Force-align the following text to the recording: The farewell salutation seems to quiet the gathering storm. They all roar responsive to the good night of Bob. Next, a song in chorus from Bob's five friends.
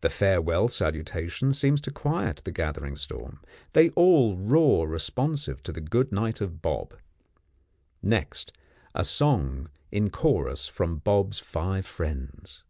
The 0.00 0.10
farewell 0.10 0.68
salutation 0.68 1.52
seems 1.52 1.80
to 1.80 1.90
quiet 1.90 2.40
the 2.44 2.52
gathering 2.52 2.94
storm. 2.94 3.40
They 3.72 3.90
all 3.96 4.36
roar 4.36 4.86
responsive 4.86 5.60
to 5.64 5.72
the 5.72 5.80
good 5.80 6.12
night 6.12 6.40
of 6.40 6.62
Bob. 6.62 6.94
Next, 8.00 8.52
a 8.94 9.02
song 9.02 9.68
in 9.90 10.10
chorus 10.10 10.68
from 10.68 10.98
Bob's 10.98 11.40
five 11.40 11.84
friends. 11.84 12.62